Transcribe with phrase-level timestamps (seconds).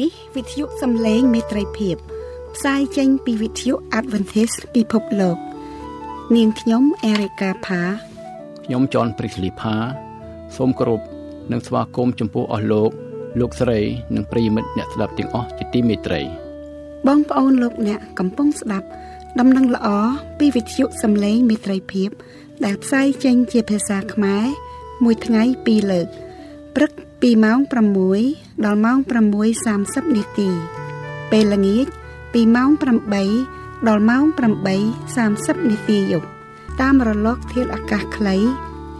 [0.00, 1.96] នេះវិទ្យុសំឡេងមេត្រីភាព
[2.54, 5.38] ផ្សាយចេញពីវិទ្យុ Adventist ពិភពលោក
[6.36, 7.82] នាងខ្ញុំអេរិកាផា
[8.64, 9.74] ខ្ញុំចនព្រីកលីផា
[10.56, 11.00] សូមគោរព
[11.52, 12.90] និងស្វាគមន៍ចំពោះអស់លោក
[13.40, 13.80] លោកស្រី
[14.14, 16.20] និងប្រិយមិត្តអ្នកស្ដាប់ទាំងអស់ជាទីមេត្រី
[17.06, 18.86] បងប្អូនលោកអ្នកកំពុងស្ដាប់
[19.40, 19.88] ដំណឹងល្អ
[20.38, 22.10] ពីវិទ្យុសំឡេងមេត្រីភាព
[22.64, 24.46] ដែលផ្សាយចេញជាភាសាខ្មែរ
[25.04, 26.06] មួយថ្ងៃពីរលើក
[26.76, 26.92] ព្រឹក
[27.22, 27.58] ពីម៉ោង
[28.10, 28.98] 6ដល់ម៉ោង
[29.56, 30.48] 6:30នាទី
[31.30, 31.86] ពេលល្ងាច
[32.32, 32.70] ពីម៉ោង
[33.28, 34.22] 8ដល់ម៉ោង
[34.96, 36.28] 8:30នាទីយប់
[36.80, 38.36] តាមរលកធាតុអាកាសខ្លី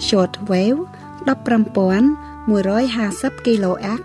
[0.08, 0.80] short wave
[1.26, 4.02] 15150 kHz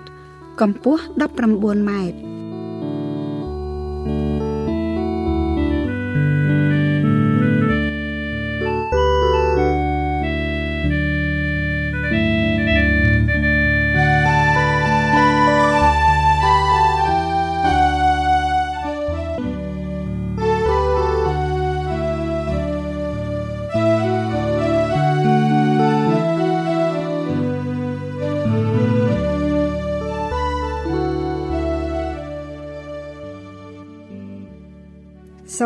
[0.61, 1.03] កម្ពស់
[1.35, 2.17] 19ម៉ែត្រ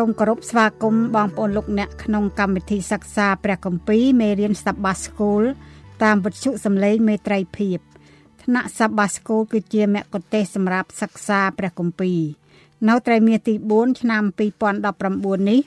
[0.02, 5.44] សូមគោរពស្វាគមន៍បងប្អូនលោកអ្នកក្នុងកម្មវិធីសិក្សាព្រះគម្ពីរមេរៀន Sabbath School
[6.02, 7.78] តាមវិទ្យុសំឡេងមេត្រីភាព
[8.42, 12.20] ថ្នាក់ Sabbath School គឺជាមគ្គុទ្ទេសក៍សម្រាប់សិក្សាព្រះគម្ពីរ
[12.88, 14.22] នៅត្រីមាសទី4ឆ្នាំ
[14.86, 15.60] 2019នេះ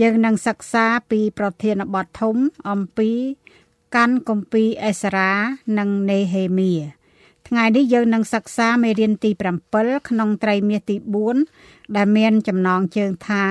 [0.00, 2.36] យើងនឹងសិក្សាពីប្រធានបទធំ
[2.70, 3.10] អំពី
[3.96, 5.32] កាន់គម្ពីរអេសារ៉ា
[5.78, 6.72] និងនេហេមៀ
[7.48, 9.30] ថ្ងៃនេះយើងនឹងសិក្សាមេរៀនទី
[9.70, 10.96] 7ក្នុងត្រីមាសទី
[11.46, 13.44] 4ដែលមានចំណងជើងថា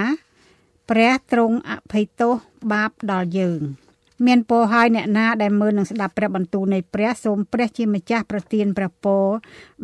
[0.89, 2.33] ព្រះទ្រង់អភ័យទោស
[2.71, 3.61] បាបដល់យើង
[4.25, 9.25] មានពរហើយអ្នកណាដែលមើលនឹងស្ដាប់ព្រះបន្ទូលនៃព្រះសូមព្រះជាម្ចាស់ប្រទានព្រះពរ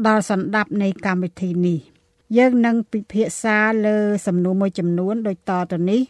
[0.08, 1.80] ដល់សន្តាប់នៃកម្មវិធីនេះ
[2.38, 6.02] យើងនឹងពិភាក្សាលើសំណួរមួយចំនួនដូចតទៅនេះ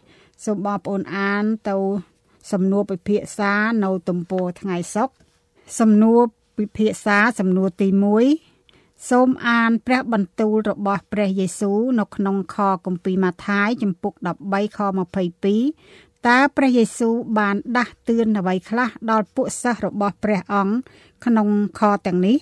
[0.44, 1.76] សូមបងប្អូនអានទៅ
[2.52, 3.52] សំណួរពិភាក្សា
[3.84, 5.14] នៅទំព័រថ្ងៃសុក្រ
[5.80, 6.20] សំណួរ
[6.60, 7.88] ពិភាក្សាសំណួរទី
[8.48, 12.56] 1សូមអានព្រះបន្ទូលរបស់ព្រះយេស៊ូវនៅក្នុងខ
[12.86, 14.12] គម្ពីរម៉ាថាយចំពុក
[14.46, 14.78] 13ខ
[15.58, 20.74] 22តើព្រះយេស៊ូវបានដាស់តឿនអ្វីខ្លះដល់ពួកសិស្សរបស់ព្រះអង្គ
[21.24, 21.48] ក្នុង
[21.78, 22.36] ខទាំងនេះ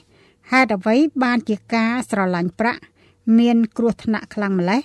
[0.50, 2.80] ហេតុអ្វីបានជាការស្រឡាញ់ប្រាក់
[3.38, 4.82] មានគ្រោះថ្នាក់ខ្លាំងម្ល៉េះ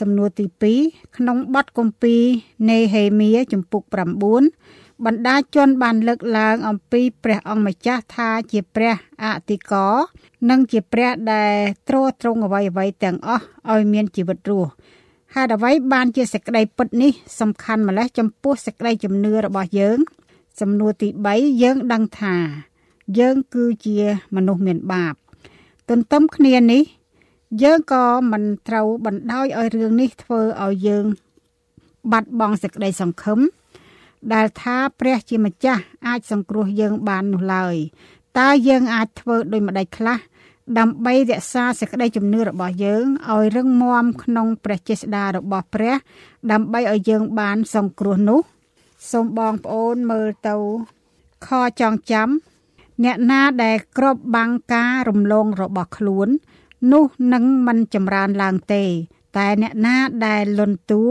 [0.00, 0.46] សំណួរទី
[0.82, 2.22] 2ក្នុងបទគម្ពីរ
[2.70, 3.82] នេហេមៀចំពុក
[4.38, 9.86] 9 បណ្ដាជនបានលើកឡើងអំពីព្រះអង្គម្ចាស់ថាជាព្រះអតិកោ
[10.50, 11.54] និងជាព្រះដែល
[11.88, 14.70] ទ្រទ្រង់អ្វីអ្វីទាំងអស់ឲ្យមានជីវិតរស់
[15.34, 19.98] ហេតុអ្វីបានជាសេចក្តីពិតនេះសំខាន់ម្ល៉េះចំពោះសេចក្តីជំនឿរបស់យើង
[20.60, 22.36] សំណួរទី3យើងដឹងថា
[23.18, 23.98] យើងគឺជា
[24.34, 25.14] មនុស្សមានបាប
[25.88, 26.82] ទន្ទឹមគ្នានេះ
[27.62, 31.04] យើងក៏មិនត្រូវបណ្ដោយឲ្យរឿងនេះធ្វើឲ្យយើង
[32.12, 33.40] បាត់បង់សេចក្តីសង្ឃឹម
[34.34, 37.76] ដែលថាព្រះជាម្ចាស់អាចសង្គ្រោះយើងបាននោះឡើយ
[38.38, 40.18] តើយើងអាចធ្វើដូចម្តេចខ្លះ
[40.78, 45.94] ដើម្បីរក្សាសេចក្តីជំនឿរបស់យើងឲ្យរឹងមាំក្នុងព្រះចេស្តារបស់ព្រះ
[46.52, 48.40] ដើម្បីឲ្យយើងបានសង្គ្រោះនោះ
[49.10, 50.56] សូមបងប្អូនមើលទៅ
[51.46, 51.48] ខ
[51.80, 52.28] ចងចាំ
[53.04, 56.28] អ្នកណាដែលក្របបាំងការរំលងរបស់ខ្លួន
[56.92, 58.84] នោះនឹងមិនចម្រើនឡើងទេ
[59.36, 59.96] តែអ្នកណា
[60.26, 61.04] ដែលលន់តួ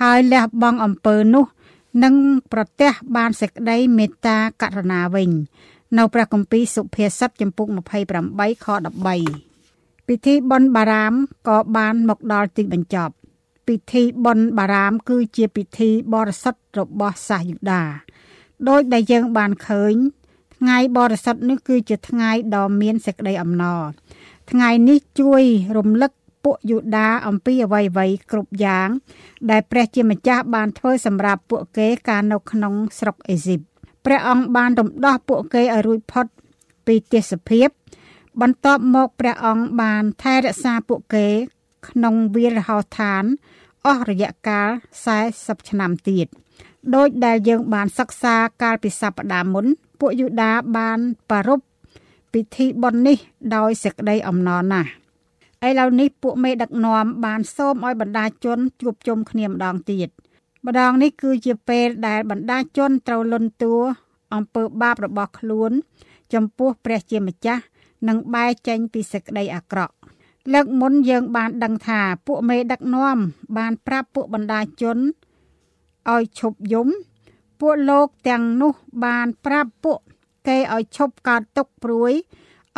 [0.00, 1.46] ហើយលះបង់អំពើនោះ
[2.04, 2.14] និង
[2.52, 5.30] ប្រទះបានសេចក្តីមេត្តាករុណាវិញ
[5.98, 7.66] នៅព្រះគម្ពីរសុភាសិតចំពុក
[8.16, 8.66] 28ខ
[9.36, 11.14] 13ពិធីបុណ្យបារាម
[11.48, 13.14] ក៏បានមកដល់ទីបញ្ចប់
[13.68, 17.82] ពិធីបុណ្យបារាម គឺជាពិធីបរិសុទ្ធរបស់សាសយូដា
[18.68, 19.94] ដោយដែលយើងបានឃើញ
[20.56, 23.82] ថ្ងៃបរិសុទ្ធនេះគឺជាថ្ងៃដ៏មានសេចក្តីអំណរ
[24.50, 25.42] ថ្ងៃនេះជួយ
[25.76, 26.12] រំលឹក
[26.48, 28.88] ពួកយូដាអំពីអ្វីៗគ្រប់យ៉ាង
[29.50, 33.60] ដែលព្រះជាម្ចាស់បានធ្វើសម្រាប់ពួកគេកាលនៅក្នុងស្រុកអេស៊ីប
[34.04, 36.26] ព្រះអង្គបានរំដោះពួកគេឲ្យរួចផុត
[36.86, 37.68] ពីទេសភាព
[38.40, 41.26] បន្ទាប់មកព្រះអង្គបានថែរក្សាពួកគេ
[41.88, 43.24] ក្នុងវាលរហោឋាន
[43.86, 44.68] អស់រយៈកាល
[45.18, 46.26] 40ឆ្នាំទៀត
[46.94, 49.66] ដោយដែលយើងបានសិក្សាកាលពីសប្តាហ៍មុន
[50.00, 50.98] ពួកយូដាបាន
[51.30, 51.66] ប្រារព្ធ
[52.32, 53.18] ពិធីបុណ្យនេះ
[53.56, 54.90] ដោយសេចក្តីអំណរណាស់
[55.64, 60.08] ឥឡូវនេះពួកមេដឹកនាំបានសូមឲ្យបណ្ដាជនជួបជុំគ្នាម្ដងទៀត
[60.66, 63.74] ម្ដងនេះគឺជាពេលដែលបណ្ដាជនត្រូវលន់តួ
[64.34, 65.70] អំពើបាបរបស់ខ្លួន
[66.34, 67.62] ចំពោះព្រះជាម្ចាស់
[68.08, 69.94] និងបែរចេញពីសេចក្តីអាក្រក់
[70.52, 73.18] លើកមុនយើងបានដឹងថាពួកមេដឹកនាំ
[73.56, 74.98] បានប្រាប់ពួកបណ្ដាជន
[76.10, 76.88] ឲ្យឈប់យំ
[77.60, 78.72] ពួកលោកទាំងនោះ
[79.04, 79.98] បានប្រាប់ពួក
[80.48, 82.12] គេឲ្យឈប់កើតទុកព្រួយ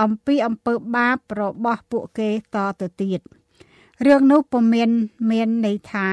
[0.01, 3.21] អំពីអំពើបាបរបស់ពួកគេតទៅទៀត
[4.07, 4.91] រឿងនោះពុំមាន
[5.31, 6.09] មានន័យថា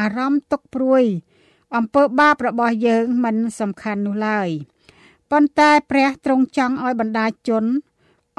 [0.00, 1.04] អារម្មណ៍ទុកព្រួយ
[1.76, 4.48] អំពើបាបរបស់យើងមិនសំខាន់នោះឡើយ
[5.30, 7.64] ប៉ុន្តែព្រះទ្រង់ចង់ឲ្យបណ្ដាជន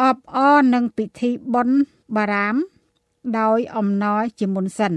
[0.02, 1.78] អបអរនឹងពិធីបុណ្យ
[2.16, 2.56] បារាម
[3.40, 4.94] ដោយអំណរជាមុនសិន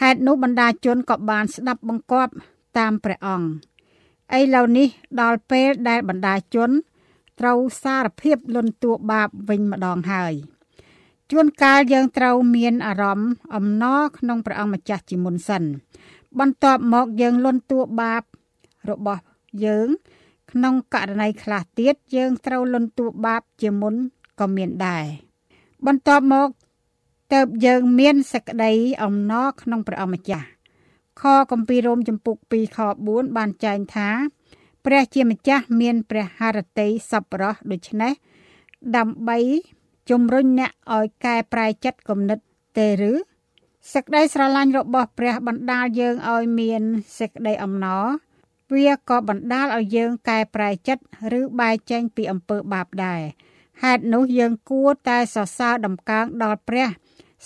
[0.00, 2.32] ហេតុនោះបណ្ដាជនក៏បានស្ដាប់បង្គាប់
[2.78, 4.88] តាមព្រះអង្គឥឡូវនេះ
[5.20, 6.70] ដល់ពេលដែលបណ្ដាជន
[7.40, 10.34] ត្រូវសារភាពលន់តួបាបវិញម្ដងហើយ
[11.30, 15.62] ជួនកាលយើងត្រូវមានអារម្មណ៍អំណរក្នុងព្រះអង្គម្ចាស់ជាមុនសិន
[16.38, 18.22] បន្ទាប់មកយើងលន់តួបាប
[18.90, 19.22] របស់
[19.64, 19.88] យើង
[20.50, 23.94] ក្នុងករណីខ្លះទៀតយើងត្រូវលន់តួបាបជាមុន
[24.40, 25.04] ក៏មានដែរ
[25.86, 26.48] បន្ទាប់មក
[27.32, 30.46] ទៅយើងមានសក្តីអំណរក្នុងព្រះអម្ចាស់
[31.20, 34.08] ខគម្ពីររ៉ូមចំពុក2ខ4បានចែងថា
[34.86, 38.12] ព្រះជាម្ចាស់មានព្រះハរតីសប្បុរសដូច្នេះ
[38.96, 39.38] ដើម្បី
[40.10, 42.38] ជំរុញអ្នកឲ្យកែប្រែចិត្តគំនិត
[42.78, 43.12] ទេឬ
[43.92, 46.82] សេចក្តីស្រឡាញ់របស់ព្រះបណ្ដាលយើងឲ្យមាន
[47.18, 48.06] សេចក្តីអំណរ
[48.74, 51.02] វាក៏បណ្ដាលឲ្យយើងកែប្រែចិត្ត
[51.38, 53.22] ឬបែកចេញពីអំពើបាបដែរ
[53.82, 56.88] ហេតុនោះយើងគួរតែសរសើរដំកើងដល់ព្រះ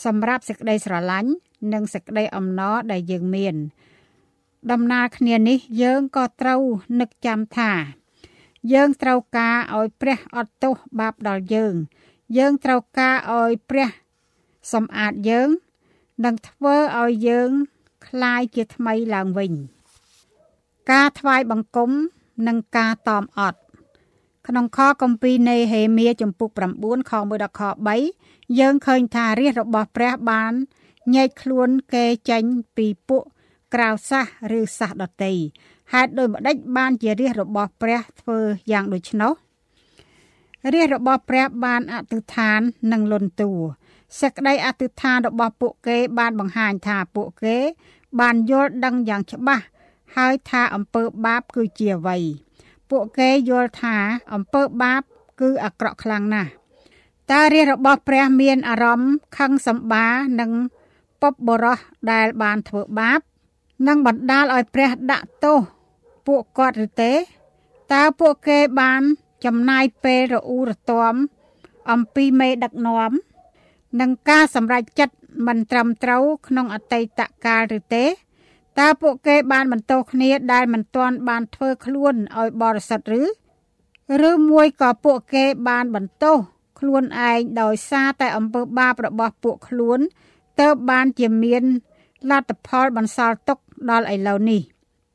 [0.04, 1.30] សម្រាប់សេចក្តីស្រឡាញ់
[1.72, 3.54] និងសេចក្តីអំណរដែលយើងមាន
[4.71, 6.61] ដំណើរគ្នានេះយើងក៏ត្រូវ
[6.99, 7.71] នឹកចាំថា
[8.73, 11.73] យើងត្រូវការឲ្យព្រះអត់ទោសបាបដល់យើង
[12.37, 13.89] យើងត្រូវការឲ្យព្រះ
[14.73, 15.49] សម្អាតយើង
[16.25, 17.49] និងធ្វើឲ្យយើង
[18.07, 19.51] คลายជាថ្មីឡើងវិញ
[20.91, 21.91] ការថ្វាយបង្គំ
[22.47, 23.59] និងការតอมអត់
[24.47, 26.49] ក្នុងខគម្ពីរនៃហេមៀចំពុក
[26.79, 27.61] 9ខ1ដល់ខ
[28.09, 30.53] 3យើងឃើញថារាជរបស់ព្រះបាន
[31.13, 32.43] ញែកខ្លួនគេចេញ
[32.77, 33.23] ពីពួក
[33.74, 34.26] ក្រៅសះ
[34.58, 35.34] ឬសះដតី
[35.92, 38.38] ហេតុដូចម្ដេចបានជារាជរបស់ព្រះធ្វើ
[38.72, 39.32] យ៉ាងដូច្នោះ
[40.74, 42.60] រាជរបស់ព្រះបានអធិដ្ឋាន
[42.92, 43.52] និងលន់តួ
[44.20, 47.56] សេចក្តីអធិដ្ឋានរបស់ពួកគេបានបង្ហាញថាពួកគេ
[48.20, 49.64] បានយល់ដឹងយ៉ាងច្បាស់
[50.16, 52.18] ហើយថាអំពើបាបគឺជាអ្វី
[52.90, 53.96] ពួកគេយល់ថា
[54.34, 55.02] អំពើបាប
[55.40, 56.50] គឺអាក្រក់ខ្លាំងណាស់
[57.32, 60.06] តើរាជរបស់ព្រះមានអារម្មណ៍ខឹងសម្បា
[60.40, 60.50] និង
[61.22, 61.78] ពពបរោះ
[62.12, 63.20] ដែលបានធ្វើបាប
[63.86, 65.58] និងបណ្ដាលឲ្យព្រះដាក់ទោស
[66.26, 67.12] ពួកគាត់ឬទេ
[67.92, 69.02] តើពួកគេបាន
[69.44, 71.14] ចំណាយពេលរអ៊ូរទាំ
[71.90, 73.12] អំពីមេដឹកនាំ
[74.00, 78.04] និងការសម្រេចចិត្តមិនត្រឹមត្រូវក្នុងអតីតកាលឬទេ
[78.78, 83.22] តើពួកគេបានបន្តគ្នាដែលមិនទាន់បានធ្វើខ្លួនឲ្យបរិសុទ្ធឬ
[84.30, 86.26] ឬមួយក៏ពួកគេបានបន្ត
[86.78, 89.98] ខ្លួនឯងដោយសារតែអំពើបាបរបស់ពួកខ្លួន
[90.60, 91.64] ទើបបានជាមាន
[92.30, 93.58] លទ្ធផលបន្សល់ទុក
[93.90, 94.60] ដល់ឥឡូវនេះ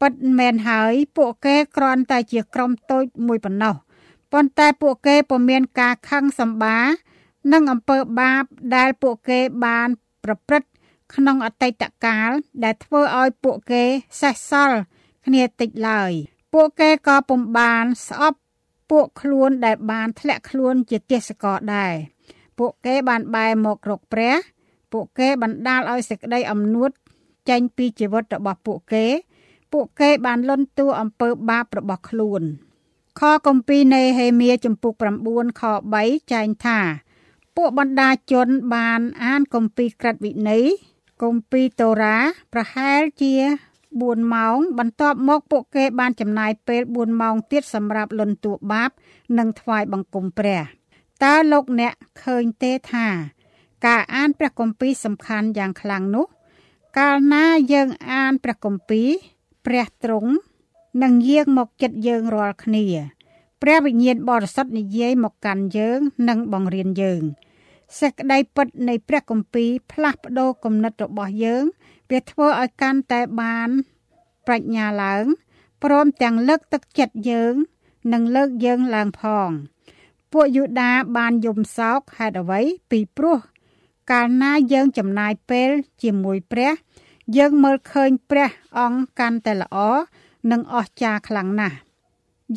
[0.02, 3.76] ពិតមែនហើយពួកគេគ្រាន់តែជាក្រុមតូចមួយប៉ុណ្ណោះ
[4.34, 6.78] ប៉ុន្តែពួកគេពុំមានការខឹងសម្បា
[7.54, 8.44] និងអំពើបាប
[8.76, 9.90] ដែលពួកគេបាន
[10.24, 10.70] ប្រព្រឹត្ត
[11.16, 12.30] ក្នុងអតីតកាល
[12.64, 13.84] ដែលធ្វើឲ្យពួកគេ
[14.22, 14.80] សេះសល់
[15.26, 16.12] គ្នាតិចឡើយ
[16.54, 18.40] ពួកគេក៏ពុំបានស្អប់
[18.92, 21.94] ពួកខ្លួនដែលបានធ្លាក់ខ្លួនជាទេសកលដែរ
[22.60, 24.36] ពួកគេបានបែរមករកព្រះ
[24.94, 26.90] ពួកគេបណ្ដាលឲ្យសេចក្តីអំនួត
[27.50, 29.06] ចេញពីជីវិតរបស់ពួកគេ
[29.74, 32.42] ពួកគេបានលន់តួអំពើបាបរបស់ខ្លួន
[33.20, 34.94] ខគម្ពីរនៃហេមៀចំពុក
[35.28, 35.64] 9ខ
[35.98, 36.80] 3ចែងថា
[37.56, 40.66] ពួកបណ្ដាជនបានអានគម្ពីរក្រឹតវិន័យ
[41.24, 42.18] គម្ពីរតូរ៉ា
[42.54, 43.34] ប្រហែលជា
[43.84, 48.90] 4ម៉ោង បន្ទាប់មកពួកគេបានចំណាយពេល4ម៉ោងទៀតសម្រាប់លន់តួបាប
[49.38, 50.62] និងថ្វាយបង្គំព្រះ
[51.24, 53.08] តើលោកអ្នកឃើញទេថា
[53.86, 56.26] ការអានព្រះគម្ពីរសំខាន់យ៉ាងខ្លាំងនោះ
[57.00, 59.10] កាលណាយើងអានព្រះគម្ពីរ
[59.66, 60.32] ព្រះទ្រង់
[61.04, 62.86] នឹងយាងមកចិត្តយើងរាល់គ្នា
[63.62, 67.22] ព្រះវិញ្ញាណបរិសុទ្ធនិយាយមកកាន់យើងនិងបង្រៀនយើង
[68.00, 71.64] សេចក្តីពិតនៃព្រះគម្ពីរផ្លាស់ប្ដូរគំនិតរបស់យើង
[72.12, 73.70] វាធ្វើឲ្យកាន់តែបាន
[74.46, 75.26] ប្រាជ្ញាឡើង
[75.84, 77.54] ព្រមទាំងលើកទឹកចិត្តយើង
[78.14, 79.50] និងលើកយើងឡើងផង
[80.32, 83.40] ពួកយូដាបានយំសោកហេតុអ្វីពីព្រោះ
[84.12, 85.70] កាលណាយើងចំណាយពេល
[86.04, 86.72] ជាមួយព្រះ
[87.38, 88.50] យើងមើលឃើញព្រះ
[88.80, 89.78] អង្គកាន់តែល្អ
[90.52, 91.76] និងអស្ចារ្យខ្លាំងណាស់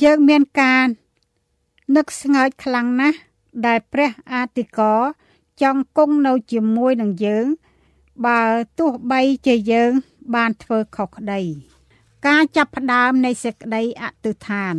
[0.03, 0.87] យើងមានការ
[1.97, 3.19] នឹកស្ងើចខ្លាំងណាស់
[3.67, 4.95] ដែលព្រះអាទិកោ
[5.63, 7.47] ចង់គង់នៅជាមួយនឹងយើង
[8.27, 8.43] បើ
[8.79, 9.91] ទោះបីជាយើង
[10.35, 11.43] បានធ្វើខុសក្តី
[12.27, 14.75] ការចាប់ផ្ដើមនៃសេចក្តីអធិដ្ឋាន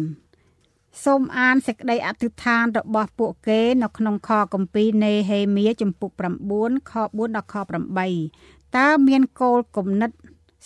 [1.04, 6.12] សូមអានសេចក្តីអធិដ្ឋានរបស់ពួកគេនៅក្នុងខគម្ពីរនៃហេមៀចំពុក
[6.52, 7.56] 9ខ4ដល់ខ
[8.16, 10.12] 8តើមានគោលគំនិត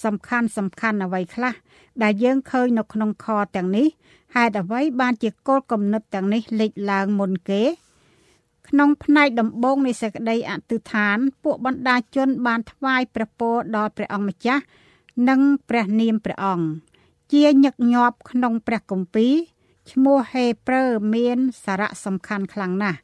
[0.04, 1.54] សំខាន់សំខាន់អ្វីខ្លះ
[2.04, 3.88] ដែលយើងឃើញនៅក្នុងខទាំងនេះ
[4.36, 7.64] ហេតុអ្វីបានជាគោលគំនិតទាំងនេះលេចឡើងមុនគេ
[8.68, 14.64] ក្នុងផ្នែកដំបូងនៃសេចក្តីអធិដ្ឋាន ពួកបណ្ដាជន បានថ្វាយព្រះពរដល់ព្រះអង្គម្ចាស់
[15.30, 16.68] និងព្រះនាមព្រះអង្គ
[17.34, 19.34] ជាញឹកញាប់ក្នុងព្រះគម្ពីរ
[19.92, 22.98] ឈ្មោះហេព្រើរមានសារៈសំខាន់ខ្លាំងណាស់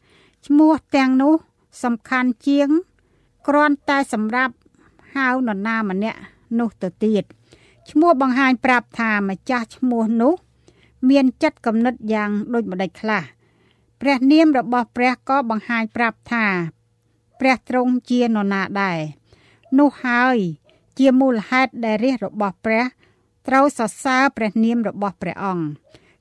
[0.47, 1.35] ឈ្មោះទាំងនោះ
[1.83, 2.69] សំខាន់ជាង
[3.47, 4.53] គ្រាន់តែសម្រាប់
[5.15, 6.19] ហៅនរណាម្នាក់
[6.59, 7.23] នោះទៅទៀត
[7.89, 10.33] ឈ្មោះបង្ហាញប្រាប់ថាម្ចាស់ឈ្មោះនោះ
[11.09, 13.23] មានចិត្តគំនិតយ៉ាងដូចម្ដេចខ្លះ
[14.01, 16.45] ព្រះនាមរបស់ព្រះក៏បង្ហាញប្រាប់ថា
[17.39, 18.99] ព្រះទ្រង់ជានរណាដែរ
[19.79, 20.37] នោះហើយ
[20.97, 22.83] ជាមូលហេតុដែលរាជរបស់ព្រះ
[23.47, 25.65] ត្រូវសរសើរព្រះនាមរបស់ព្រះអង្គ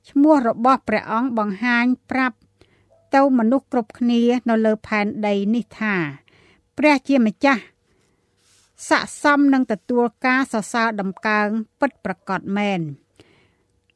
[0.09, 2.37] ឈ្មោះរបស់ព្រះអង្គបង្ហាញប្រាប់
[3.15, 5.95] ទៅមនុស្សគ្រប់គ្នានៅលើផែនដីនេះថា
[6.77, 7.61] ព្រះជាម្ចាស់
[8.89, 11.47] ស័កសមនឹងទទួលការសរសើរដំកើង
[11.79, 12.81] ពិតប្រកបមែន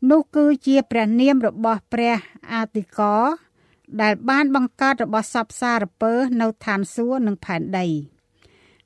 [0.09, 2.15] នោះគឺជាព្រះនាមរបស់ព្រះ
[2.51, 3.15] អាទិកោ
[4.01, 7.87] ដែលបានបង្កើតរបស់សពសារពើនៅឋានសួគ៌និងផែនដី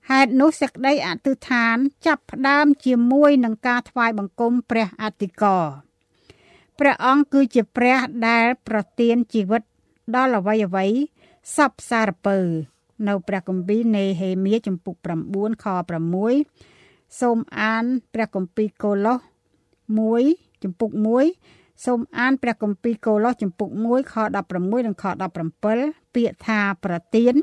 [0.09, 1.75] ហេតុនោះសេចក្តីអធិដ្ឋាន
[2.05, 5.57] ចាប់ផ្ដើមជាមួយនឹងការថ្វាយបង្គំព្រះអធិកោ
[6.85, 9.61] ព្រះអង្គគឺជាព្រះដែលប្រទានជីវិត
[10.15, 10.85] ដល់អ្វីអ្វី
[11.55, 12.37] សពសារពើ
[13.07, 14.95] នៅព្រះគម្ពីរនេហេមៀចំពុក
[15.29, 15.65] 9ខ
[16.43, 19.19] 6សូមអានព្រះគម្ពីរកូឡូស
[19.89, 20.89] 1ចំពុក
[21.37, 24.15] 1សូមអានព្រះគម្ពីរកូឡូសចំពុក1ខ
[24.49, 25.05] 16និងខ
[25.59, 27.33] 17ពាក្យថាប្រទាន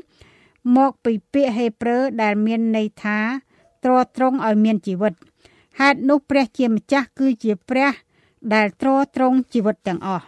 [0.77, 3.19] មកពីពាក្យហេប្រឺដែលមានន័យថា
[3.83, 5.13] ទ្រទ្រង់ឲ្យមានជីវិត
[5.79, 7.91] ហេតុនោះព្រះជាម្ចាស់គឺជាព្រះ
[8.53, 10.25] ដែលទ្រទ្រង់ជីវិតទាំងអស់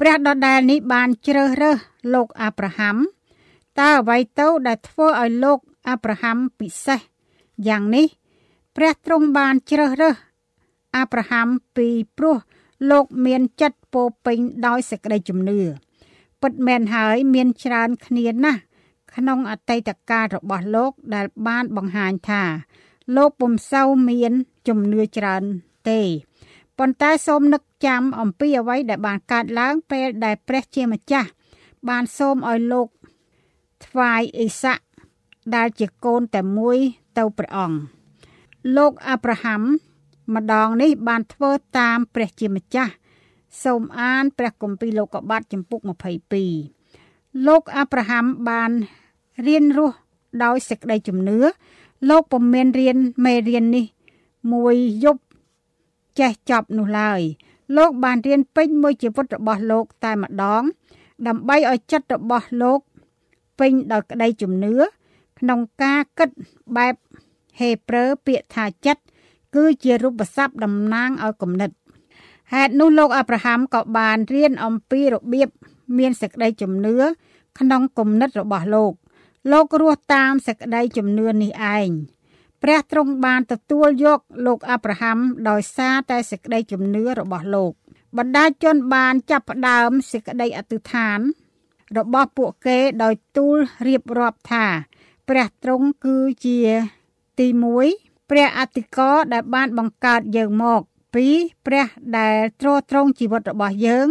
[0.00, 1.78] ព្រះដដែលនេះបានជ្រើសរើស
[2.14, 2.96] លោកអាប់រ៉ាហាំ
[3.80, 5.58] តើអ្វីទៅដែលធ្វើឲ្យលោក
[5.88, 7.00] អាប់រ៉ាហាំពិសេស
[7.68, 8.06] យ៉ាងនេះ
[8.76, 10.16] ព្រះទ្រង់បានជ្រើសរើស
[10.96, 12.36] អាប់រ៉ាហាំពីព្រោះ
[12.90, 15.60] លោកមានចិត្តពោពេញដោយសេចក្តីជំនឿ
[16.42, 18.60] ពិតមែនហើយមានច្រើនគ្នាណាស់
[19.14, 22.42] ក្នុងអតីតកាលរបស់លោកដែលបានបង្ហាញថា
[23.16, 24.32] លោកពុំសូវមាន
[24.68, 25.42] ជំនឿច្រើន
[25.88, 26.00] ទេ
[26.78, 31.28] ប៉ុន្តែសូមនឹកចាំអំពីអ្វីដែលបានកើតឡើងពេលដែលព្រះជាម្ចាស់
[31.88, 32.88] បានសូមឲ្យលោក
[33.86, 34.84] ថ្វាយអ៊ីសាក់
[35.54, 36.78] ដែលជាកូនតែមួយ
[37.18, 37.78] ទៅព្រះអង្គ
[38.76, 39.62] លោកអាប់រ៉ាហាំ
[40.34, 42.92] ម្ដងនេះបានធ្វើតាមព្រះជាម្ចាស់
[43.64, 45.80] សូមអានព្រះគម្ពីរលោកុបាទចំពុក
[46.82, 48.70] 22លោកអាប់រ៉ាហាំបាន
[49.46, 49.96] រៀនរស់
[50.44, 51.38] ដោយសេចក្តីជំនឿ
[52.10, 53.86] លោកពុំមានរៀនមេរៀននេះ
[54.52, 55.25] មួយយប់
[56.18, 57.20] ចេះចប់នោះឡើយ
[57.76, 60.62] លោកបានរៀនពេញមួយជីវិតរបស់លោកតែម្ដង
[61.26, 62.80] ដើម្បីឲ្យចិត្តរបស់លោក
[63.58, 64.74] ពេញដោយក្តីជំនឿ
[65.38, 66.30] ក្នុងការគិត
[66.76, 66.94] បែប
[67.60, 69.02] ហេប្រឺពាក្យថាចិត្ត
[69.54, 71.70] គឺជារូបស័ព្ទតំណាងឲ្យគំនិត
[72.52, 75.48] ហេតុនោះលោកអាប់រ៉ាហាំក៏បានរៀនអំពីរបៀប
[75.98, 76.96] មានសេចក្តីជំនឿ
[77.58, 78.92] ក្នុងគំនិតរបស់លោក
[79.52, 81.88] លោករស់តាមសេចក្តីជំនឿនេះឯង
[82.62, 87.72] ព្រះទ្រង់បានទទួលយកលោកអាប់រ៉ាហាំដោយសារតែសេចក្តីជំនឿរបស់លោក
[88.16, 91.18] បណ្ដាជនបានចាប់ផ្ដើមសេចក្តីអធិដ្ឋាន
[91.98, 94.66] របស់ពួកគេដោយទូលរៀបរាប់ថា
[95.28, 96.58] ព្រះទ្រង់គឺជា
[97.38, 97.46] ទី
[97.88, 100.80] 1ព្រះអតិកោដែលបានបង្កើតយើងមក
[101.24, 101.86] 2ព្រះ
[102.18, 104.08] ដែលទ្រទ្រង់ជីវិតរបស់យើង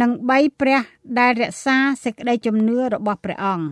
[0.00, 0.80] និង3ព្រះ
[1.18, 3.66] ដែលរក្សាសេចក្តីជំនឿរបស់ព្រះអង្គ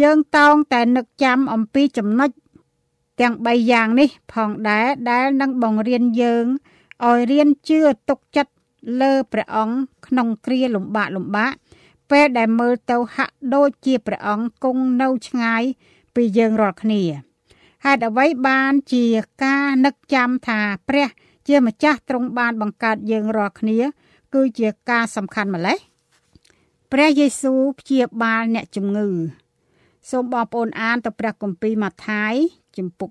[0.00, 2.30] យើងតោងតែនឹកចាំអំពីចំណុច
[3.20, 6.46] ទាំង3យ៉ាងនេះ ផងដែរដែលនឹងបង្រៀនយើង
[7.06, 8.52] ឲ្យរៀនជឿទុកចិត្ត
[9.00, 11.52] លើព្រះអង្គក្នុងគ្រាលំបាកលំបាក
[12.10, 15.62] ពេលដែលមើលទៅហាក់ដូចជាព្រះអង្គគង់នៅឆ្ងាយ
[16.14, 17.02] ពីយើងរាល់គ្នា
[17.84, 19.04] ហេតុអ្វីបានជា
[19.42, 21.08] ការនឹកចាំថាព្រះ
[21.48, 23.78] ជាម្ចាស់ទ្រង់បានបង្កើតយើងរាល់គ្នា
[24.34, 25.78] គឺជាការសំខាន់ម្ល៉េះ
[26.92, 29.08] ព្រះយេស៊ូវព្យាបាលអ្នកជំងឺ
[30.10, 32.34] សូមបងប្អូនអានទៅព្រះគម្ពីរម៉ាថាយ
[32.76, 33.10] ជំពូក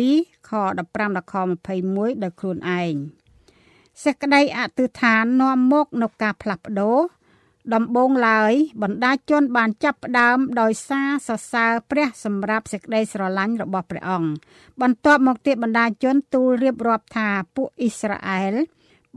[0.00, 1.34] 12ខ15ដល់ខ
[1.76, 2.94] 21ដោយខ្លួនឯង
[4.04, 6.98] សេចក្តីអធិដ្ឋាននាំមកនូវការផ្លាស់ប្ដូរ
[7.74, 8.52] ដំបូងឡើយ
[8.82, 14.30] បណ្ដាជនបានចាប់ផ្ដើមដោយសារសរសើរព្រះសម្រាប់សេចក្តីស្រឡាញ់របស់ព្រះអង្គ
[14.80, 18.54] បន្ទាប់មកទៀតបណ្ដាជនទូលរៀបរាប់ថាពួកអ៊ីស្រាអែល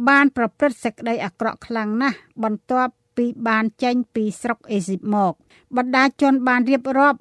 [0.07, 5.33] បានប្រព្រឹត្តសេចក្តីអាក្រក់ខ្លាំងណាស់បន្ទាប់ពីបានចេញពីស្រុកអេស៊ីបមក
[5.77, 7.19] បណ្ដាជនបានរៀបរាប់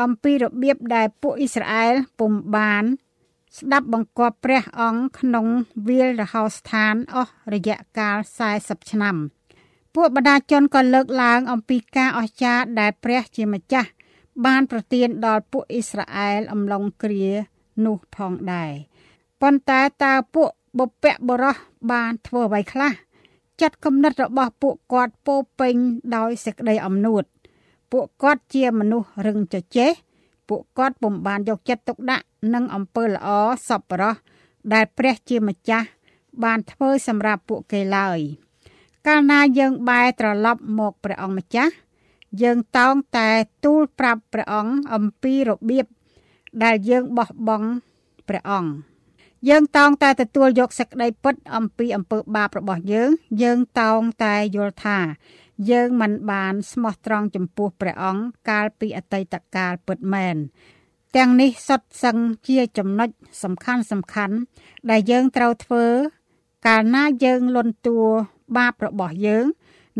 [0.00, 2.84] អំពីរបៀបដែលពួកអ៊ីស្រាអែលពុំបាន
[3.58, 5.46] ស្ដាប់បង្គាប់ព្រះអង្គក្នុង
[5.88, 8.16] វាលរហោស្ថានអស់រយៈកាល
[8.54, 9.16] 40ឆ្នាំ
[9.94, 13.88] ពួកបដាជនក៏លើកឡើងអំពីការអស្ចារ្យដែលព្រះជាម្ចាស់
[14.46, 17.26] បានប្រទានដល់ពួកអ៊ីស្រាអែលអំឡុងគ្រា
[17.84, 18.72] នោះផងដែរ
[19.42, 21.56] ប៉ុន្តែតើពួកបុព្វបុរស
[21.92, 22.92] បានធ្វើអ្វីខ្លះ
[23.60, 25.74] ចិត្តគំនិតរបស់ពួកគាត់ពោពេញ
[26.16, 27.22] ដោយសេចក្តីអំនួត
[27.92, 29.90] ពួកគាត់ជាមនុស្សរឹងចចេះ
[30.48, 32.24] ពួកគាត់ពុំបានយកចិត្តទុកដាក់
[32.54, 33.28] នឹងអំពើល្អ
[33.68, 34.16] សប្បុរស
[34.72, 35.86] ដែលព្រះជាម្ចាស់
[36.44, 38.18] បានធ្វើសម្រាប់ពួកគេឡើយ
[39.06, 41.72] កាលណាយើងបែរត្រឡប់មកព្រះអង្គម្ចាស់
[42.42, 43.28] យើងតោងតែ
[43.64, 45.86] ទូលប្រាប់ព្រះអង្គអំពីរបៀប
[46.64, 47.68] ដែលយើងបោះបង់
[48.28, 48.70] ព្រះអង្គ
[49.48, 53.10] យើងតោងតែទទួលយកសេចក្តីពិតអំពីអំពើបាបរបស់យើង
[53.42, 54.98] យើងតោងតែយល់ថា
[55.70, 60.36] យើងមិនបានស្មោះត្រង់ចំពោះព្រះអង្គកាលពីអតីតកាលពិតមែន
[61.16, 62.16] ទាំងនេះសុទ្ធសឹង
[62.48, 63.08] ជាចំណុច
[63.42, 64.36] សំខាន់សំខាន់
[64.90, 65.84] ដែលយើងត្រូវធ្វើ
[66.66, 67.98] កាលណាយើងលន់តួ
[68.56, 69.44] បាបរបស់យើង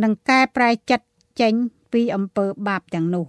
[0.03, 1.07] និងកែប្រែចិត្ត
[1.41, 1.55] ចេញ
[1.93, 3.27] ពីអំពើបាបទាំងនោះ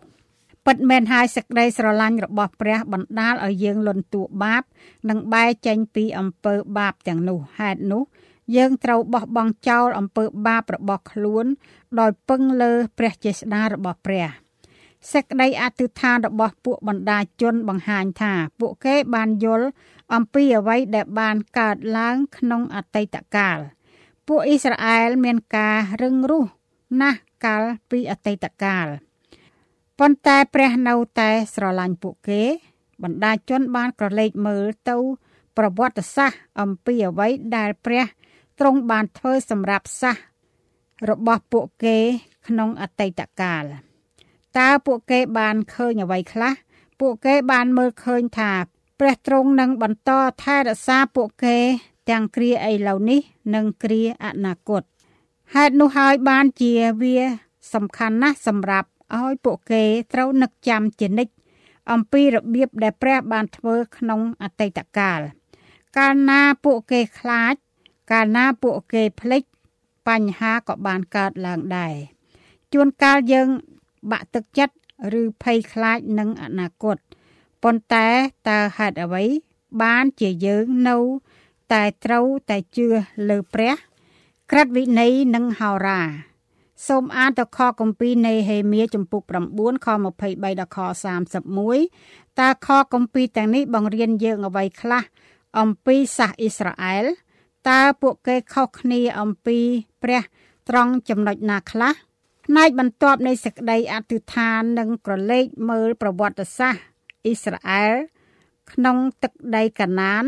[0.66, 4.64] ពិតមែនហើយសេចក្តីស្រឡាញ់របស់ព្រះបណ្ដាលឲ្យយើងលន់តួបាប
[5.10, 8.04] និងបែរចេញពីអំពើបាបទាំងនោះហេតុនោះ
[8.56, 11.46] យើងត្រូវបោះបង់ចោលអំពើបាបរបស់ខ្លួន
[12.00, 14.28] ដោយពឹងលើព្រះចេស្តារបស់ព្រះ
[15.12, 19.68] សេចក្តីអធិដ្ឋានរបស់ពួកបណ្ដាជនបង្ហាញថាពួកគេបានយល់
[20.14, 23.58] អំពីអ្វីដែលបានកើតឡើងក្នុងអតីតកាល
[24.28, 26.46] ពួកអ៊ីស្រាអែលមានការរឹងរូស
[27.02, 28.88] ណាស់កាលពីអតីតកាល
[30.00, 32.44] ប៉ុន្តែព្រះនៅតែស្រឡាញ់ពួកគេ
[33.04, 34.98] បណ្ដាជនបានក្រឡេកមើលទៅ
[35.58, 37.28] ប្រវត្តិសាស្ត្រអំពីអ្វី
[37.58, 38.06] ដែលព្រះ
[38.60, 40.18] ទ្រង់បានធ្វើសម្រាប់សាស
[41.10, 41.98] របស់ពួកគេ
[42.48, 43.64] ក្នុងអតីតកាល
[44.58, 46.54] តើពួកគេបានឃើញអ្វីខ្លះ
[47.00, 48.54] ពួកគេបានមើលឃើញថា
[49.00, 50.12] ព្រះទ្រង់នឹងបន្ត
[50.44, 51.58] ថែរក្សាពួកគេ
[52.10, 53.20] ទាំងគ្រាឥឡូវនេះ
[53.56, 54.84] និងគ្រាអនាគត
[55.56, 57.18] ហេតុនោះហើយបានជាវា
[57.74, 59.84] សំខាន់ណាស់សម្រាប់ឲ្យពួកគេ
[60.14, 61.34] ត្រូវនឹកចាំជានិច្ច
[61.92, 65.20] អំពីរបៀបដែលព្រះបានធ្វើក្នុងអតីតកាល
[65.98, 67.56] កាលណាពួកគេខ្លាច
[68.12, 69.44] កាលណាពួកគេភ្លេច
[70.08, 71.96] បញ្ហាក៏បានកើតឡើងដែរ
[72.74, 73.48] ជួនកាលយើង
[74.12, 74.76] បាក់ទឹកចិត្ត
[75.22, 76.98] ឬភ័យខ្លាចនឹងអនាគត
[77.64, 78.08] ប៉ុន្តែ
[78.50, 79.26] តើហេតុអ្វី
[79.82, 80.98] បានជាយើងនៅ
[81.74, 82.88] តែត្រូវតែជឿ
[83.30, 83.74] លើព្រះ
[84.52, 86.02] ក្រិតវិន័យនិងហោរា
[86.88, 89.22] សូមអានទៅខគម្ពីរនៃហេមៀចំពុក
[89.54, 90.78] 9ខ23ដល់ខ
[91.60, 95.04] 31តើខគម្ពីរទាំងនេះបង្រៀនយើងអ្វីខ្លះ
[95.60, 97.06] អំពីសាសអ៊ីស្រាអែល
[97.70, 99.60] តើពួកគេខុសគ្នាអំពី
[100.04, 100.22] ព្រះ
[100.70, 101.94] ត្រង់ចំណុចណាខ្លះ
[102.46, 106.84] ផ្នែកបន្ទាប់នៃសេចក្តីអធិដ្ឋាននិងក្រឡេកមើលប្រវត្តិសាស្ត្រ
[107.26, 107.94] អ៊ីស្រាអែល
[108.72, 110.24] ក្នុងទឹកដីកាណាន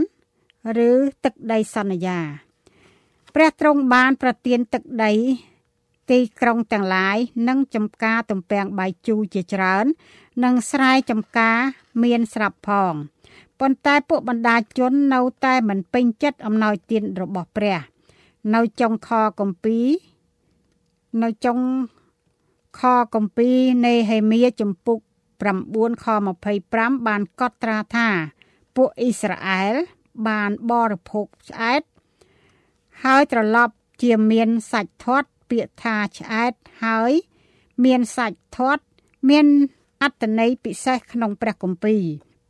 [0.87, 0.91] ឬ
[1.25, 2.19] ទឹកដីសន្យា
[3.35, 5.13] ព្រះទ្រង់បានប្រទានទឹកដី
[6.11, 9.85] ទីក្រុងទាំងឡាយនិងចំការទំពាំងបាយជូរជាច្រើន
[10.43, 11.59] និងស្រែចំការ
[12.03, 12.93] មានស្រាប់ផង
[13.59, 17.79] ប៉ុន្តែពួកបណ្ដាជននៅតែមិនពេញចិត្តអំណោយទានរបស់ព្រះ
[18.55, 19.77] នៅចុងខកំពី
[21.23, 21.59] នៅចុង
[22.79, 22.81] ខ
[23.15, 23.49] កំពី
[23.85, 24.99] នៃហេមៀចំពុក
[25.49, 26.05] 9ខ
[26.55, 28.07] 25បានកត់ត្រាថា
[28.75, 29.73] ពួកអ៊ីស្រាអែល
[30.27, 31.81] បានបរិភោគឆ្អែត
[33.03, 37.11] ហើយត្រឡប់ជាមានសាច់ធាត់ពាក្យថាឆ្អែតហើយ
[37.85, 38.83] មានសាច់ធាត់
[39.29, 39.45] មាន
[40.01, 42.03] អត្តន័យពិសេសក្នុងព្រះគម្ពីរ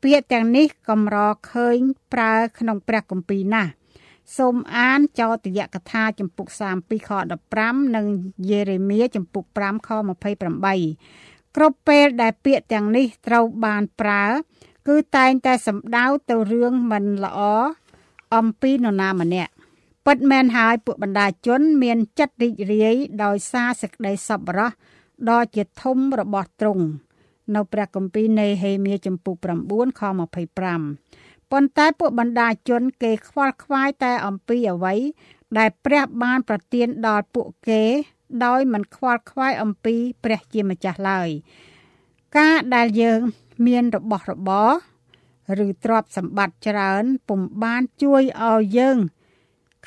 [0.04, 1.18] ពាក្យទាំងនេះកម្រ
[1.52, 1.78] ឃើញ
[2.14, 3.72] ប្រើក្នុងព្រះគម្ពីរណាស់
[4.38, 6.48] សូមអានចោទយកថាចំពុក
[6.80, 7.12] 32ខ
[7.54, 8.06] 15និង
[8.50, 9.90] យេរេមៀចំពុក5ខ
[10.74, 14.26] 28គ្រប់ពេលដែលពាក្យទាំងនេះត្រូវបានប្រើ
[14.88, 17.40] គឺតែងតែសំដៅទៅរឿងមិនល្អ
[18.36, 19.52] អំពីនរណាម្នាក់
[20.06, 24.72] ពិតមែនហើយពួកបណ្ដាជន មានចិត្តរីករាយដោយសារសេចក្តីសប្បុរស
[25.30, 26.86] ដ៏ជាធំរបស់ទ្រង់
[27.56, 29.36] នៅព្រះគម្ពីរនៃហេមៀចំពុក
[29.68, 34.96] 9ខ25ប៉ុន្តែពួកបណ្ដាជនគេខ្វល់ខ្វាយតែអំពីអ្វី
[35.58, 37.84] ដែលព្រះបានប្រទានដល់ពួកគេ
[38.46, 41.30] ដោយមិនខ្វល់ខ្វាយអំពីព្រះជាម្ចាស់ឡើយ
[42.38, 43.20] ការដែលយើង
[43.68, 44.70] មានរបស់របរ
[45.66, 48.98] ឬទ្រព្យសម្បត្តិច្រើនពុំបានជួយឲ្យយើង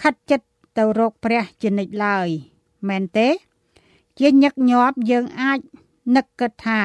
[0.00, 0.46] ខិតចិត្ត
[0.78, 2.28] ទៅរកព្រះជានិច្ចឡើយ
[2.88, 3.28] មែនទេ
[4.18, 5.58] ជាញឹកញាប់យើងអាច
[6.16, 6.80] នឹកគិតថា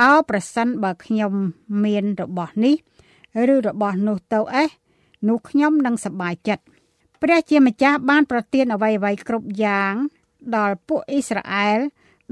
[0.00, 1.32] អោប្រសិនបើខ្ញុំ
[1.84, 2.74] មានរបស់នេះ
[3.54, 4.68] ឬរបស់នោះទៅអេះ
[5.28, 6.64] នោះខ្ញុំនឹងសប្បាយចិត្ត
[7.22, 9.94] ព្រះជាម្ចាស់បានប្រទានអ្វីអ្វីគ្រប់យ៉ាង
[10.56, 11.78] ដល់ពួកអ៊ីស្រាអែល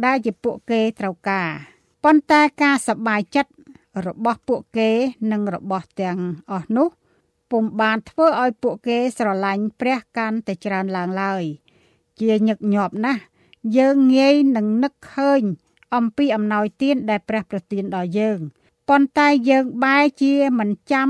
[0.04, 1.50] ដែលជាពួកគេត្រូវការ
[2.04, 3.50] ប៉ុន្តែការសប្បាយចិត្ត
[4.06, 4.90] របស់ពួកគេ
[5.32, 6.18] និងរបស់ទាំង
[6.52, 6.88] អស់នោះ
[7.50, 11.44] ពុំបានធ្វើឲ្យពួកគេស្រឡាញ់ព្រះកាន់តែច្រើនឡើងឡើយ
[12.20, 13.22] ជាញឹកញាប់ណាស់
[13.78, 15.42] យើងងាយនឹងនឹកឃើញ
[15.94, 18.38] អំពីអំណោយទានដែលព្រះប្រទានដល់យើង
[18.88, 21.08] ប៉ុន្តែយើងបែរជាមិនចាំ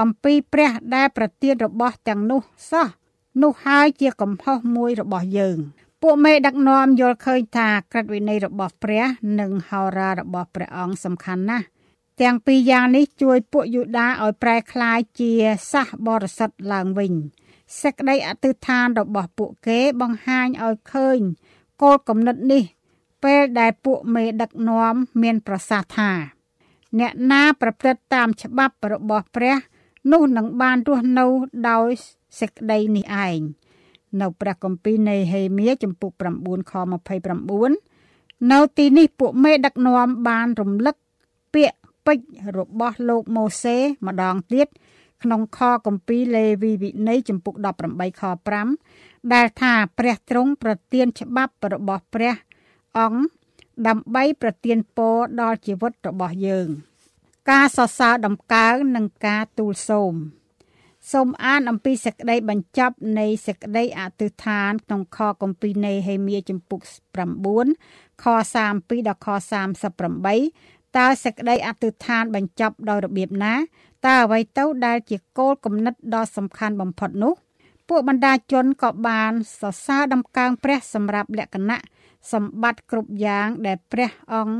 [0.00, 2.88] អំពីព្រះដែលប្រទានរបស់ទាំងនោះសោះ
[3.42, 5.58] នោះហើយជាកំហុសមួយរបស់យើង
[6.02, 9.04] ពួកមេដឹកនាំយល់ឃើញថាក្រឹតវិន័យរបស់ព្រះ
[9.40, 11.66] និងហោរារបស់ព្រះអង្គសំខាន់ណាស់
[12.22, 15.32] ទាំងពីរយ៉ាងនេះជួយពួកយូដាឲ្យប្រែក្លាយជា
[15.72, 17.12] សាសបរិសុទ្ធឡើងវិញ
[17.80, 21.18] សេចក្តីអធិដ្ឋានរបស់ពួកគេបង្ហាញឲ្យឃើញ
[21.82, 22.62] គោលគំនិតនេះ
[23.26, 26.10] ពេលដែលពួកមេដឹកនាំមានប្រសាសន៍ថា
[26.98, 29.56] អ្នកណាប្រព្រឹត្តតាមច្បាប់របស់ព្រះ
[30.12, 31.26] នោះនឹងបានរស់នៅ
[31.70, 31.88] ដោយ
[32.40, 33.40] សេចក្តីនេះឯង
[34.20, 36.10] នៅព្រះគម្ពីរនៃហេមៀចំពុក
[36.42, 36.72] 9ខ
[37.76, 40.96] 29នៅទីនេះពួកមេដឹកនាំបានរំលឹក
[41.54, 44.68] ពាក្យពេចន៍របស់លោកម៉ូសេម្ដងទៀត
[45.22, 47.54] ក្នុងខគម្ពីរលេវីវិន័យចំពុក
[47.88, 48.22] 18ខ
[48.78, 52.34] 5ដែលថាព្រះទ្រង់ប្រទានច្បាប់របស់ព្រះ
[52.98, 53.20] អង្គ
[53.88, 56.68] ដើម្បីប្រទានពរដល់ជីវិតរបស់យើង
[57.50, 60.14] ការសរសើរដំកើងនិងការទូលសូម
[61.12, 66.80] សូមអានអំពីសេចក្តីបញ្ចប់នៃសេចក្តីអធិដ្ឋានក្នុងខគម្ពីរនៃហេមៀចំពុក
[67.54, 68.24] 9ខ
[68.66, 69.28] 32ដល់ខ
[70.12, 73.54] 38តើសេចក្តីអធិដ្ឋានបញ្ចប់ដោយរបៀបណា
[74.06, 77.34] តើអ្វីទៅដែលជាគោលគំនិតដ៏សំខាន់បំផុតនោះ
[77.88, 81.80] ពួកបណ្ដាជនក៏បានសរសើរដំកើងព្រះសម្រាប់លក្ខណៈ
[82.32, 84.56] សម្បត្តិគ្រប់យ៉ាងដែលព្រះអង្គ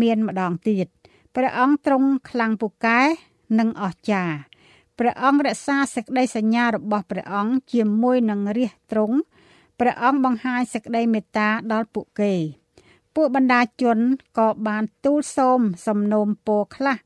[0.00, 0.86] មានម្ដងទៀត
[1.36, 3.00] ព្រះអង្គទ្រង់ខ្លាំងពូកែ
[3.58, 4.36] និងអស្ចារ្យ
[4.98, 9.16] ព្រះអង្គរក្សាសេចក្តីសញ្ញារបស់ព្រះអង្គជាមួយនឹងរាជទ្រង់
[9.80, 12.32] ព្រះអង្គបង្ហាញសេចក្តីមេត្តាដល់ពួកគេ
[13.14, 13.98] ពួកបណ្ដាជន
[14.38, 16.96] ក៏បានទូលសូមសំណូមពរខ្លះ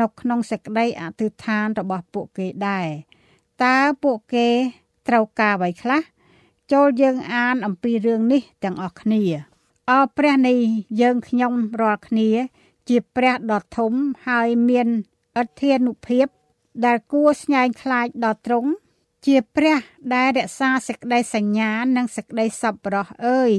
[0.00, 2.88] នៅក្នុងសេចក្តីអធិដ្ឋានរបស់ពួកគេដែរ
[3.64, 4.48] តើពួកគេ
[5.08, 6.00] ត្រូវការអ្វីខ្លះ
[6.72, 9.22] ចូលយើងអានអំពីរឿងនេះទាំងអស់គ្នា
[9.90, 10.54] អរព្រះនៃ
[11.00, 12.28] យើងខ្ញុំរាល់គ្នា
[12.88, 13.92] ជាព្រះដ៏ធំ
[14.26, 14.88] ហើយមាន
[15.36, 16.26] អធិនុភាព
[16.84, 18.70] ដែលគួរស្ញែងខ្លាចដល់ទ្រង់
[19.26, 19.78] ជាព្រះ
[20.14, 23.52] ដែលរក្សាសេចក្តីសញ្ញានិងសេចក្តីសប្បុរសអើយ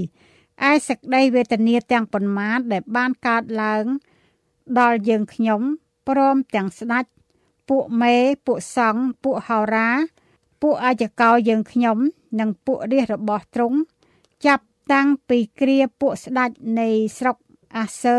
[0.69, 3.85] ឯសេចក្តីវេទនាទាំងប៉ុន្មានដែលបានកើតឡើង
[4.79, 5.61] ដល់យើងខ្ញុំ
[6.07, 7.05] ព្រមទាំងស្ដេច
[7.69, 9.89] ពួកមេពួកសង្ឃពួកហោរា
[10.61, 11.97] ពួកអាយកោយើងខ្ញុំ
[12.39, 13.77] និងពួករាជរបស់ទ្រង់
[14.45, 17.37] ចាប់តាំងពីគ្រាពួកស្ដេចនៃស្រុក
[17.77, 18.17] អាសឺ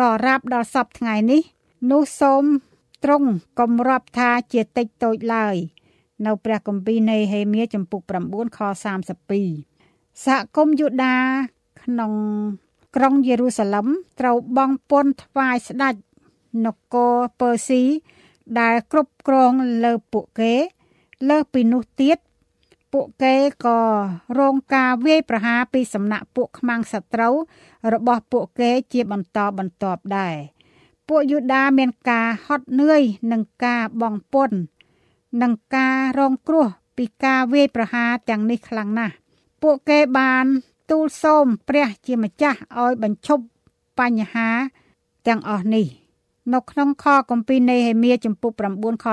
[0.00, 1.42] ដល់រាប់ដល់សពថ្ងៃនេះ
[1.90, 2.44] នោះសូម
[3.04, 3.28] ទ្រង់
[3.58, 5.56] កុំរាប់ថាជាតិចតូចឡើយ
[6.26, 8.00] នៅព្រះគម្ពីរនៃហេមៀចំពុក
[8.30, 8.58] 9ខ
[9.42, 11.16] 32សហគមន៍យូដា
[11.82, 12.12] ក្នុង
[12.96, 13.86] ក្រុងយេរូសាឡឹម
[14.20, 15.94] ត្រូវបង់ពន្ធថ្វាយស្ដេច
[16.64, 17.82] នគរពើស៊ី
[18.60, 19.52] ដែលគ្រប់គ្រង
[19.84, 20.54] លើពួកគេ
[21.28, 22.18] លើសពីនោះទៀត
[22.92, 23.80] ពួកគេក៏
[24.38, 27.34] រងការវាយប្រហារពីសំណាក់ពួកខ្មាំងសត្រូវ
[27.92, 30.36] របស់ពួកគេជាបន្តបន្ទាប់ដែរ
[31.08, 33.02] ពួកយូដាមានការហត់នឿយ
[33.32, 34.58] នឹងការបង់ពន្ធ
[35.42, 39.14] និងការរងគ្រោះពីការវាយប្រហារទាំងនេះខ្លាំងណាស់
[39.62, 40.46] ពួកគេបាន
[40.90, 43.44] ទូលសូមព្រះជាម្ចាស់ឲ្យបញ្ឈប់
[43.98, 44.48] បញ្ហា
[45.26, 45.86] ទាំងអស់នេះ
[46.54, 49.06] នៅក្នុងខគម្ពីរនេហេមៀចំពុក9ខ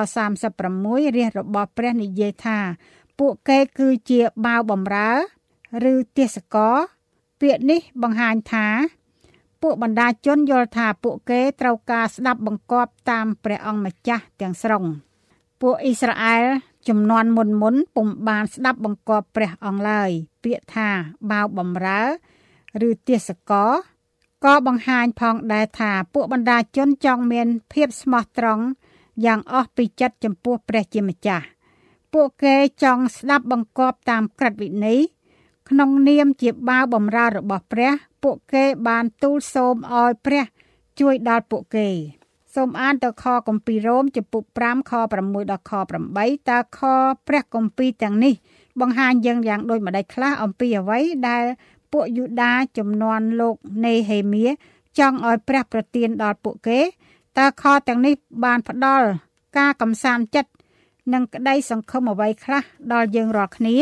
[0.53, 2.57] 36រាជរបស់ព្រះនិយាយថា
[3.19, 5.11] ពួកគេគឺជាបាវបំរើ
[5.91, 6.69] ឬទេសកោ
[7.41, 8.67] ពាក្យនេះបង្ហាញថា
[9.61, 14.83] ពួកបណ្ដាជនយល់ថាពួកគេត្រូវការស្ដាប់បង្គាប់តាមព្រះអង្គម្ចាស់ទាំងស្រុង
[15.61, 16.43] ពួកអ៊ីស្រាអែល
[16.87, 20.09] ចំនួនមុនមុនពុំបានស្ដាប់បង្គាប់ព្រះអង្គឡើយ
[20.43, 20.89] ពាក្យថា
[21.31, 22.01] បាវបំរើ
[22.87, 23.65] ឬទេសកោ
[24.45, 28.65] ក៏បង្ហាញផងដែរថាពួកបណ្ដាជនចង់មានភាពស្មោះត្រង់
[29.25, 31.45] យ៉ាងអស់ពីចិត្តចំពោះព្រះជាម្ចាស់
[32.13, 34.99] ពួកគេចង់ស្ដាប់បង្គាប់តាមក្រឹតវិន័យ
[35.69, 37.91] ក្នុងនាមជាបាវបំរើរបស់ព្រះ
[38.23, 40.45] ពួកគេបានទូលសូមឲ្យព្រះ
[40.99, 41.89] ជួយដល់ពួកគេ
[42.55, 45.71] សូមអានទៅខគម្ពីររ៉ូមចំពុក5ខ6ដល់ខ
[46.11, 46.79] 8តើខ
[47.27, 48.33] ព្រះគម្ពីរទាំងនេះ
[48.81, 51.43] បង្ហាញយើងយ៉ាងដូចម្ដេចខ្លះអំពីអ្វីដែល
[51.95, 53.55] ពួកយូដាចំនួនលោក
[53.85, 54.45] នេហេមៀ
[54.99, 56.79] ចង់ឲ្យព្រះប្រទានដល់ពួកគេ
[57.37, 59.07] តើខទាំងនេះបានផ្ដល់
[59.57, 60.51] ការកំសាន្តចិត្ត
[61.13, 63.75] និងក្តីសង្ឃឹមអ្វីខ្លះដល់យើងរាល់គ្នា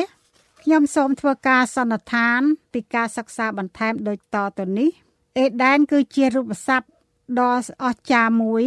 [0.62, 2.42] ខ្ញុំសូមធ្វើការសន្និដ្ឋាន
[2.74, 4.90] ពីការសិក្សាបន្ថែមដូចតទៅនេះ
[5.38, 6.88] អេដែនគឺជារូបស័ព្ទ
[7.40, 8.64] ដ៏អស្ចារ្យមួយ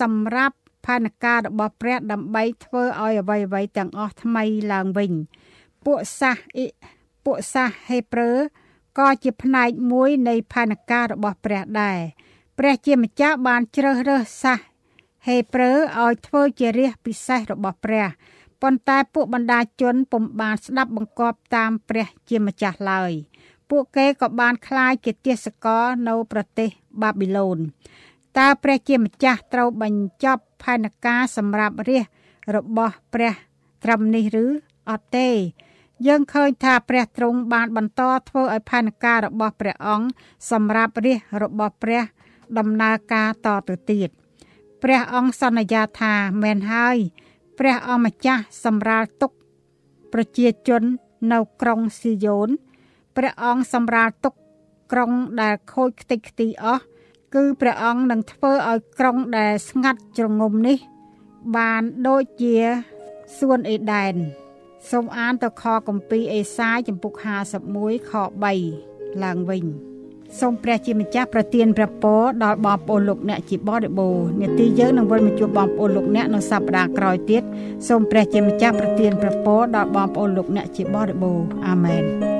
[0.00, 5.12] សម្រាប់ផែនការរបស់ព្រះដើម្បីធ្វើឲ្យអ្វីៗទាំងអស់ថ្មីឡើងវិញ
[5.84, 6.36] ពួកសាស
[7.24, 8.30] ពួកសាសហេប្រឺ
[8.97, 11.99] ក៏ជាផ្នែកមួយនៃផែនការរបស់ព្រះដែរ
[12.57, 14.59] ព្រះជាម្ចាស់បានជ្រើសរើសសាស
[15.27, 15.71] ហេប្រឺ
[16.03, 18.07] ឲ្យធ្វើជារាជពិសេសរបស់ព្រះ
[18.61, 23.11] ប៉ុន្តែពួកបណ្ដាជនពុំបានស្ដាប់បង្គាប់តាមព្រះជាម្ចាស់ឡើយ
[23.69, 26.69] ពួកគេក៏បានคลายជាទាសករនៅប្រទេស
[27.01, 27.59] បាប៊ីឡូន
[28.37, 32.05] តើព្រះជាម្ចាស់ត្រូវបញ្ចប់ផែនការសម្រាប់រាជ
[32.55, 33.33] របស់ព្រះ
[33.83, 34.45] ត្រឹមនេះឬ
[34.89, 35.29] អត់ទេ
[36.06, 40.06] យើងឃើញថាព្រះទ្រង់បានបន្តធ្វើឲ្យផែនការរបស់ព្រះអង្គ
[40.50, 42.02] សម្រាប់រាជរបស់ព្រះ
[42.58, 44.08] ដំណើរការតទៅទៀត
[44.82, 46.96] ព្រះអង្គសន្យាថាមែនហើយ
[47.58, 49.32] ព្រះអង្គម្ចាស់សម្រាលទុក
[50.12, 50.82] ប្រជាជន
[51.32, 52.48] នៅក្រុងស៊ីយ៉ូន
[53.16, 54.34] ព្រះអង្គសម្រាលទុក
[54.92, 56.82] ក្រុងដែលខូចខ្ទេចខ្ទីអស់
[57.34, 60.78] គឺព្រះអង្គនឹងធ្វើឲ្យក្រុងដែលស្ងាត់ជ្រងំនេះ
[61.56, 62.56] បានដូចជា
[63.38, 64.14] សួនអេដែន
[64.88, 67.12] សូមអានទៅខគម្ពីរអេសាយចំពុក
[67.62, 68.12] 51ខ
[68.66, 69.64] 3ឡើងវិញ
[70.40, 77.42] សូមព្រះជាម្ចាស់ប្រទានព្រះពរដល់បងប្អូនលោកអ្នកជាបរិបូរនាទីយើងនឹងវិលមកជួបបងប្អូនលោកអ្នកនៅសប្តាហ៍ក្រោយទៀត
[77.88, 82.39] សូមព្រះជាម្ចាស់ប្រទានព្រះពរដល់បងប្អូនលោកអ្នកជាបរិបូរអាមែន